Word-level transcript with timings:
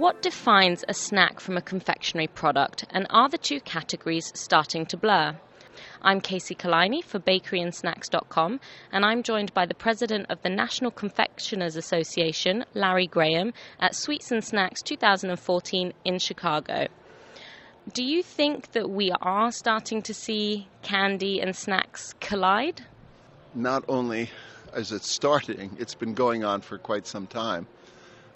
what 0.00 0.22
defines 0.22 0.82
a 0.88 0.94
snack 0.94 1.38
from 1.40 1.58
a 1.58 1.60
confectionery 1.60 2.26
product, 2.26 2.86
and 2.88 3.06
are 3.10 3.28
the 3.28 3.36
two 3.36 3.60
categories 3.60 4.32
starting 4.34 4.86
to 4.86 4.96
blur? 4.96 5.36
I'm 6.00 6.22
Kacey 6.22 6.56
Culliney 6.56 7.04
for 7.04 7.18
bakeryandsnacks.com, 7.20 8.60
and 8.92 9.04
I'm 9.04 9.22
joined 9.22 9.52
by 9.52 9.66
the 9.66 9.74
president 9.74 10.24
of 10.30 10.40
the 10.40 10.48
National 10.48 10.90
Confectioners 10.90 11.76
Association, 11.76 12.64
Larry 12.72 13.08
Graham, 13.08 13.52
at 13.78 13.94
Sweets 13.94 14.32
and 14.32 14.42
Snacks 14.42 14.80
2014 14.80 15.92
in 16.06 16.18
Chicago. 16.18 16.86
Do 17.92 18.02
you 18.02 18.22
think 18.22 18.72
that 18.72 18.88
we 18.88 19.12
are 19.20 19.52
starting 19.52 20.00
to 20.00 20.14
see 20.14 20.66
candy 20.80 21.42
and 21.42 21.54
snacks 21.54 22.14
collide? 22.20 22.86
Not 23.54 23.84
only 23.86 24.30
is 24.74 24.92
it 24.92 25.04
starting, 25.04 25.76
it's 25.78 25.94
been 25.94 26.14
going 26.14 26.42
on 26.42 26.62
for 26.62 26.78
quite 26.78 27.06
some 27.06 27.26
time. 27.26 27.66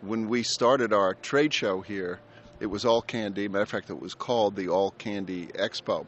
When 0.00 0.28
we 0.28 0.44
started 0.44 0.92
our 0.92 1.14
trade 1.14 1.52
show 1.52 1.80
here, 1.80 2.20
it 2.60 2.66
was 2.66 2.84
all 2.84 3.02
candy. 3.02 3.48
Matter 3.48 3.62
of 3.62 3.68
fact, 3.68 3.90
it 3.90 4.00
was 4.00 4.14
called 4.14 4.54
the 4.54 4.68
All 4.68 4.92
Candy 4.92 5.46
Expo. 5.48 6.06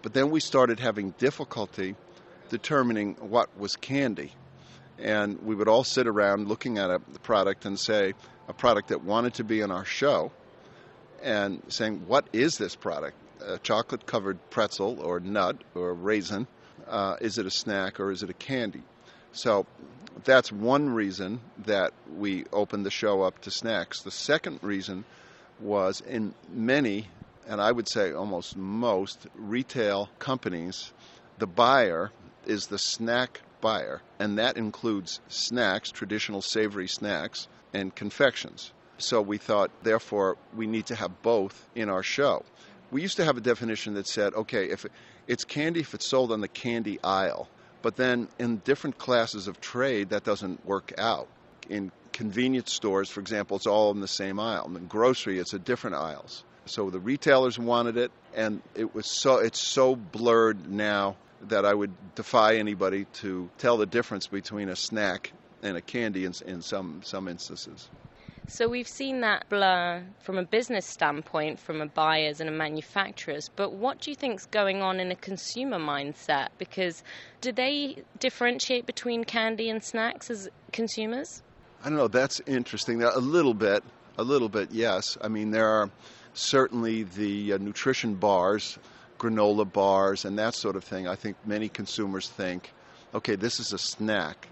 But 0.00 0.14
then 0.14 0.30
we 0.30 0.40
started 0.40 0.80
having 0.80 1.10
difficulty 1.18 1.96
determining 2.48 3.16
what 3.16 3.54
was 3.58 3.76
candy. 3.76 4.32
And 4.98 5.42
we 5.42 5.54
would 5.54 5.68
all 5.68 5.84
sit 5.84 6.06
around 6.06 6.48
looking 6.48 6.78
at 6.78 6.90
a 6.90 6.98
product 6.98 7.66
and 7.66 7.78
say, 7.78 8.14
a 8.48 8.54
product 8.54 8.88
that 8.88 9.04
wanted 9.04 9.34
to 9.34 9.44
be 9.44 9.60
in 9.60 9.70
our 9.70 9.84
show, 9.84 10.32
and 11.22 11.62
saying, 11.68 12.06
what 12.06 12.26
is 12.32 12.56
this 12.56 12.74
product? 12.74 13.16
A 13.44 13.58
chocolate 13.58 14.06
covered 14.06 14.38
pretzel 14.48 14.98
or 14.98 15.20
nut 15.20 15.62
or 15.74 15.92
raisin? 15.92 16.46
Uh, 16.88 17.16
is 17.20 17.36
it 17.36 17.44
a 17.44 17.50
snack 17.50 18.00
or 18.00 18.10
is 18.10 18.22
it 18.22 18.30
a 18.30 18.34
candy? 18.34 18.82
So 19.32 19.66
that's 20.24 20.50
one 20.52 20.90
reason 20.90 21.40
that 21.66 21.92
we 22.16 22.44
opened 22.52 22.84
the 22.84 22.90
show 22.90 23.22
up 23.22 23.40
to 23.42 23.50
snacks. 23.50 24.02
The 24.02 24.10
second 24.10 24.60
reason 24.62 25.04
was 25.60 26.00
in 26.00 26.34
many 26.52 27.08
and 27.50 27.60
I 27.60 27.72
would 27.72 27.88
say 27.88 28.12
almost 28.12 28.56
most 28.56 29.26
retail 29.34 30.08
companies, 30.20 30.92
the 31.38 31.48
buyer 31.48 32.12
is 32.46 32.66
the 32.66 32.78
snack 32.78 33.40
buyer, 33.60 34.02
and 34.20 34.38
that 34.38 34.56
includes 34.56 35.20
snacks, 35.28 35.90
traditional 35.90 36.42
savory 36.42 36.86
snacks, 36.86 37.48
and 37.74 37.92
confections. 37.92 38.70
So 38.98 39.20
we 39.20 39.36
thought, 39.36 39.72
therefore, 39.82 40.36
we 40.54 40.68
need 40.68 40.86
to 40.86 40.94
have 40.94 41.22
both 41.22 41.66
in 41.74 41.88
our 41.88 42.04
show. 42.04 42.44
We 42.92 43.02
used 43.02 43.16
to 43.16 43.24
have 43.24 43.36
a 43.36 43.40
definition 43.40 43.94
that 43.94 44.06
said, 44.06 44.32
okay, 44.34 44.66
if 44.66 44.86
it's 45.26 45.44
candy 45.44 45.80
if 45.80 45.92
it's 45.92 46.08
sold 46.08 46.30
on 46.30 46.40
the 46.40 46.48
candy 46.48 47.00
aisle, 47.02 47.48
but 47.82 47.96
then 47.96 48.28
in 48.38 48.58
different 48.58 48.98
classes 48.98 49.48
of 49.48 49.60
trade, 49.60 50.10
that 50.10 50.24
doesn't 50.24 50.64
work 50.66 50.92
out. 50.98 51.28
In 51.68 51.92
convenience 52.12 52.72
stores, 52.72 53.08
for 53.08 53.20
example, 53.20 53.56
it's 53.56 53.66
all 53.66 53.90
in 53.92 54.00
the 54.00 54.08
same 54.08 54.38
aisle. 54.38 54.70
In 54.76 54.86
grocery, 54.86 55.38
it's 55.38 55.54
at 55.54 55.64
different 55.64 55.96
aisles. 55.96 56.44
So 56.66 56.90
the 56.90 57.00
retailers 57.00 57.58
wanted 57.58 57.96
it, 57.96 58.12
and 58.34 58.62
it 58.74 58.94
was 58.94 59.06
so 59.10 59.38
it's 59.38 59.60
so 59.60 59.96
blurred 59.96 60.70
now 60.70 61.16
that 61.48 61.64
I 61.64 61.72
would 61.72 61.92
defy 62.14 62.56
anybody 62.56 63.06
to 63.14 63.48
tell 63.58 63.76
the 63.78 63.86
difference 63.86 64.26
between 64.26 64.68
a 64.68 64.76
snack 64.76 65.32
and 65.62 65.76
a 65.76 65.80
candy 65.80 66.24
in, 66.24 66.34
in 66.46 66.62
some 66.62 67.00
some 67.02 67.28
instances. 67.28 67.88
So 68.50 68.68
we've 68.68 68.88
seen 68.88 69.20
that 69.20 69.48
blur 69.48 70.02
from 70.18 70.36
a 70.36 70.42
business 70.42 70.84
standpoint, 70.84 71.60
from 71.60 71.80
a 71.80 71.86
buyers 71.86 72.40
and 72.40 72.50
a 72.50 72.52
manufacturers. 72.52 73.48
But 73.54 73.74
what 73.74 74.00
do 74.00 74.10
you 74.10 74.16
think's 74.16 74.46
going 74.46 74.82
on 74.82 74.98
in 74.98 75.12
a 75.12 75.14
consumer 75.14 75.78
mindset? 75.78 76.48
Because 76.58 77.04
do 77.40 77.52
they 77.52 78.02
differentiate 78.18 78.86
between 78.86 79.22
candy 79.22 79.70
and 79.70 79.80
snacks 79.82 80.30
as 80.30 80.48
consumers? 80.72 81.42
I 81.84 81.90
don't 81.90 81.96
know. 81.96 82.08
That's 82.08 82.40
interesting. 82.40 83.04
A 83.04 83.18
little 83.18 83.54
bit. 83.54 83.84
A 84.18 84.24
little 84.24 84.48
bit, 84.48 84.72
yes. 84.72 85.16
I 85.22 85.28
mean, 85.28 85.52
there 85.52 85.68
are 85.68 85.88
certainly 86.34 87.04
the 87.04 87.52
uh, 87.52 87.58
nutrition 87.58 88.16
bars, 88.16 88.80
granola 89.20 89.72
bars, 89.72 90.24
and 90.24 90.36
that 90.40 90.56
sort 90.56 90.74
of 90.74 90.82
thing. 90.82 91.06
I 91.06 91.14
think 91.14 91.36
many 91.46 91.68
consumers 91.68 92.28
think, 92.28 92.72
okay, 93.14 93.36
this 93.36 93.60
is 93.60 93.72
a 93.72 93.78
snack. 93.78 94.48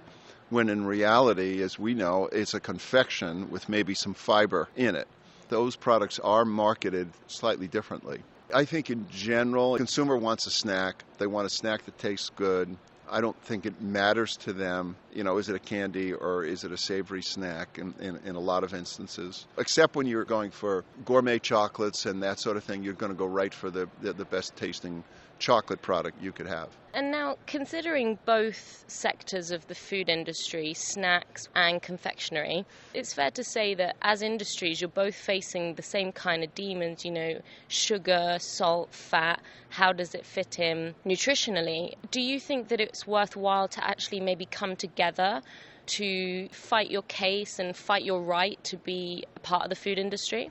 When 0.50 0.68
in 0.68 0.86
reality, 0.86 1.62
as 1.62 1.78
we 1.78 1.94
know, 1.94 2.28
it's 2.32 2.54
a 2.54 2.60
confection 2.60 3.50
with 3.50 3.68
maybe 3.68 3.94
some 3.94 4.14
fiber 4.14 4.68
in 4.76 4.96
it. 4.96 5.08
Those 5.48 5.76
products 5.76 6.18
are 6.18 6.44
marketed 6.44 7.10
slightly 7.26 7.68
differently. 7.68 8.22
I 8.54 8.64
think 8.64 8.90
in 8.90 9.06
general, 9.10 9.76
consumer 9.76 10.16
wants 10.16 10.46
a 10.46 10.50
snack. 10.50 11.04
They 11.18 11.26
want 11.26 11.46
a 11.46 11.50
snack 11.50 11.84
that 11.84 11.98
tastes 11.98 12.30
good. 12.34 12.76
I 13.10 13.20
don't 13.20 13.40
think 13.42 13.66
it 13.66 13.80
matters 13.80 14.36
to 14.38 14.52
them, 14.52 14.96
you 15.14 15.24
know, 15.24 15.38
is 15.38 15.48
it 15.48 15.56
a 15.56 15.60
candy 15.60 16.12
or 16.12 16.44
is 16.44 16.64
it 16.64 16.72
a 16.72 16.76
savory 16.76 17.22
snack 17.22 17.78
in, 17.78 17.94
in, 18.00 18.18
in, 18.24 18.36
a 18.36 18.40
lot 18.40 18.64
of 18.64 18.74
instances. 18.74 19.46
Except 19.56 19.96
when 19.96 20.06
you're 20.06 20.26
going 20.26 20.50
for 20.50 20.84
gourmet 21.04 21.38
chocolates 21.38 22.06
and 22.06 22.22
that 22.22 22.38
sort 22.38 22.56
of 22.56 22.64
thing, 22.64 22.82
you're 22.82 22.92
going 22.92 23.12
to 23.12 23.16
go 23.16 23.26
right 23.26 23.54
for 23.54 23.70
the, 23.70 23.88
the, 24.02 24.12
the 24.12 24.24
best 24.24 24.56
tasting 24.56 25.04
chocolate 25.38 25.82
product 25.82 26.20
you 26.22 26.32
could 26.32 26.46
have. 26.46 26.68
And 26.94 27.10
now, 27.10 27.36
considering 27.46 28.18
both 28.24 28.84
sectors 28.88 29.50
of 29.50 29.66
the 29.68 29.74
food 29.74 30.08
industry, 30.08 30.74
snacks 30.74 31.48
and 31.54 31.80
confectionery, 31.80 32.64
it's 32.94 33.12
fair 33.12 33.30
to 33.32 33.44
say 33.44 33.74
that 33.74 33.96
as 34.02 34.22
industries, 34.22 34.80
you're 34.80 34.88
both 34.88 35.14
facing 35.14 35.74
the 35.74 35.82
same 35.82 36.12
kind 36.12 36.42
of 36.42 36.54
demons, 36.54 37.04
you 37.04 37.10
know, 37.10 37.40
sugar, 37.68 38.38
salt, 38.40 38.92
fat. 38.92 39.40
How 39.68 39.92
does 39.92 40.14
it 40.14 40.24
fit 40.24 40.58
in 40.58 40.94
nutritionally? 41.04 41.94
Do 42.10 42.20
you 42.20 42.40
think 42.40 42.68
that 42.68 42.80
it's 42.80 43.06
worthwhile 43.06 43.68
to 43.68 43.86
actually 43.86 44.20
maybe 44.20 44.46
come 44.46 44.74
together? 44.74 45.42
To 45.86 46.48
fight 46.50 46.90
your 46.90 47.02
case 47.02 47.58
and 47.58 47.74
fight 47.74 48.04
your 48.04 48.20
right 48.22 48.62
to 48.64 48.76
be 48.76 49.24
a 49.36 49.40
part 49.40 49.62
of 49.62 49.70
the 49.70 49.76
food 49.76 49.98
industry? 49.98 50.50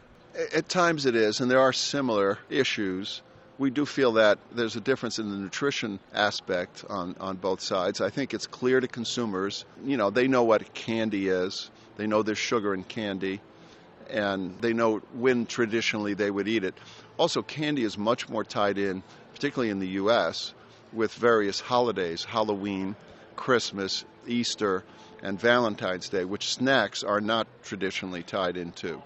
At 0.54 0.70
times 0.70 1.06
it 1.06 1.16
is, 1.16 1.40
and 1.40 1.50
there 1.52 1.60
are 1.60 1.74
similar 1.74 2.40
issues 2.50 3.22
we 3.58 3.70
do 3.70 3.86
feel 3.86 4.14
that 4.14 4.38
there's 4.52 4.76
a 4.76 4.82
difference 4.82 5.20
in 5.20 5.30
the 5.30 5.36
nutrition 5.36 6.00
aspect 6.14 6.86
on, 6.90 7.16
on 7.20 7.38
both 7.38 7.62
sides. 7.62 8.02
I 8.02 8.10
think 8.10 8.34
it's 8.34 8.48
clear 8.48 8.80
to 8.80 8.88
consumers, 8.88 9.66
you 9.84 9.98
know, 9.98 10.10
they 10.10 10.28
know 10.28 10.44
what 10.44 10.74
candy 10.74 11.28
is, 11.28 11.70
they 11.98 12.08
know 12.08 12.22
there's 12.22 12.38
sugar 12.38 12.74
in 12.74 12.84
candy, 12.84 13.42
and 14.10 14.58
they 14.62 14.74
know 14.74 14.98
when 15.14 15.46
traditionally 15.46 16.14
they 16.14 16.30
would 16.30 16.48
eat 16.48 16.64
it. 16.64 16.76
Also, 17.18 17.42
candy 17.42 17.84
is 17.84 17.98
much 17.98 18.30
more 18.30 18.44
tied 18.44 18.78
in, 18.78 19.02
particularly 19.34 19.72
in 19.72 19.80
the 19.80 19.88
U.S., 19.88 20.54
with 20.94 21.14
various 21.14 21.60
holidays 21.60 22.24
Halloween, 22.24 22.96
Christmas, 23.36 24.06
Easter, 24.28 24.84
and 25.22 25.40
Valentine's 25.40 26.10
Day, 26.10 26.26
which 26.26 26.54
snacks 26.54 27.04
are 27.04 27.20
not 27.20 27.48
traditionally 27.64 28.24
tied 28.24 28.56
into. 28.56 29.02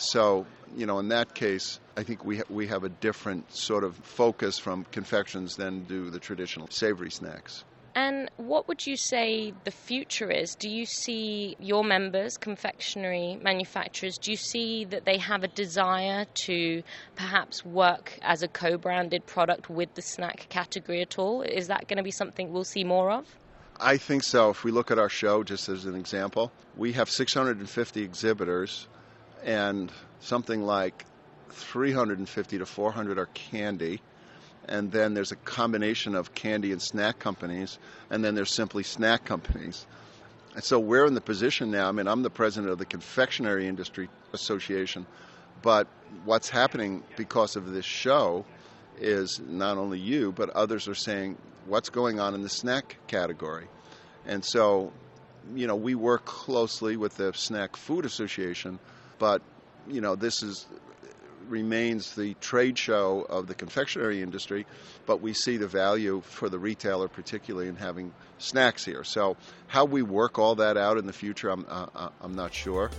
So, 0.00 0.46
you 0.76 0.86
know, 0.86 0.98
in 0.98 1.08
that 1.08 1.34
case, 1.34 1.78
I 1.96 2.02
think 2.04 2.24
we 2.24 2.38
ha- 2.38 2.44
we 2.48 2.66
have 2.68 2.84
a 2.84 2.88
different 2.88 3.52
sort 3.54 3.84
of 3.84 3.96
focus 3.96 4.58
from 4.58 4.84
confections 4.92 5.56
than 5.56 5.84
do 5.84 6.08
the 6.08 6.18
traditional 6.18 6.68
savory 6.70 7.10
snacks. 7.10 7.64
And 7.94 8.30
what 8.38 8.66
would 8.66 8.86
you 8.86 8.96
say 8.96 9.52
the 9.64 9.70
future 9.70 10.30
is? 10.30 10.54
Do 10.54 10.70
you 10.70 10.86
see 10.86 11.54
your 11.58 11.84
members, 11.84 12.38
confectionery 12.38 13.38
manufacturers, 13.42 14.16
do 14.16 14.30
you 14.30 14.38
see 14.38 14.86
that 14.86 15.04
they 15.04 15.18
have 15.18 15.44
a 15.44 15.48
desire 15.48 16.24
to 16.46 16.82
perhaps 17.14 17.62
work 17.62 18.18
as 18.22 18.42
a 18.42 18.48
co 18.48 18.78
branded 18.78 19.26
product 19.26 19.68
with 19.68 19.92
the 19.94 20.02
snack 20.02 20.46
category 20.48 21.02
at 21.02 21.18
all? 21.18 21.42
Is 21.42 21.66
that 21.66 21.88
going 21.88 21.98
to 21.98 22.02
be 22.02 22.10
something 22.10 22.50
we'll 22.50 22.64
see 22.64 22.84
more 22.84 23.10
of? 23.10 23.26
I 23.78 23.98
think 23.98 24.22
so. 24.22 24.48
If 24.48 24.64
we 24.64 24.70
look 24.70 24.90
at 24.90 24.98
our 24.98 25.10
show, 25.10 25.42
just 25.42 25.68
as 25.68 25.84
an 25.84 25.94
example, 25.94 26.52
we 26.76 26.92
have 26.92 27.10
650 27.10 28.02
exhibitors 28.02 28.88
and 29.44 29.90
something 30.20 30.62
like 30.62 31.04
350 31.50 32.58
to 32.58 32.66
400 32.66 33.18
are 33.18 33.26
candy. 33.26 34.00
And 34.68 34.92
then 34.92 35.14
there's 35.14 35.32
a 35.32 35.36
combination 35.36 36.14
of 36.14 36.34
candy 36.34 36.70
and 36.72 36.80
snack 36.80 37.18
companies, 37.18 37.78
and 38.10 38.24
then 38.24 38.34
there's 38.34 38.52
simply 38.52 38.82
snack 38.82 39.24
companies. 39.24 39.86
And 40.54 40.62
so 40.62 40.78
we're 40.78 41.06
in 41.06 41.14
the 41.14 41.20
position 41.20 41.70
now. 41.70 41.88
I 41.88 41.92
mean, 41.92 42.06
I'm 42.06 42.22
the 42.22 42.30
president 42.30 42.72
of 42.72 42.78
the 42.78 42.84
Confectionery 42.84 43.66
Industry 43.66 44.08
Association, 44.32 45.06
but 45.62 45.88
what's 46.24 46.48
happening 46.48 47.02
because 47.16 47.56
of 47.56 47.72
this 47.72 47.84
show 47.84 48.44
is 49.00 49.40
not 49.40 49.78
only 49.78 49.98
you, 49.98 50.32
but 50.32 50.50
others 50.50 50.88
are 50.88 50.94
saying, 50.94 51.36
what's 51.66 51.88
going 51.88 52.20
on 52.20 52.34
in 52.34 52.42
the 52.42 52.48
snack 52.48 52.96
category? 53.06 53.66
And 54.26 54.44
so, 54.44 54.92
you 55.54 55.66
know, 55.66 55.76
we 55.76 55.94
work 55.94 56.24
closely 56.24 56.96
with 56.96 57.16
the 57.16 57.32
Snack 57.32 57.76
Food 57.76 58.04
Association 58.04 58.78
but 59.20 59.40
you 59.86 60.00
know 60.00 60.16
this 60.16 60.42
is 60.42 60.66
remains 61.48 62.14
the 62.14 62.34
trade 62.34 62.78
show 62.78 63.26
of 63.28 63.46
the 63.46 63.54
confectionery 63.54 64.22
industry, 64.22 64.66
but 65.04 65.20
we 65.20 65.32
see 65.32 65.56
the 65.56 65.66
value 65.66 66.22
for 66.24 66.48
the 66.48 66.58
retailer, 66.58 67.08
particularly 67.08 67.68
in 67.68 67.76
having 67.76 68.12
snacks 68.38 68.84
here. 68.84 69.04
So, 69.04 69.36
how 69.66 69.84
we 69.84 70.02
work 70.02 70.38
all 70.38 70.54
that 70.56 70.76
out 70.76 70.96
in 70.96 71.06
the 71.06 71.12
future, 71.12 71.50
I'm, 71.50 71.66
uh, 71.68 71.86
uh 71.94 72.08
I'm 72.22 72.36
not 72.36 72.54
sure. 72.54 72.90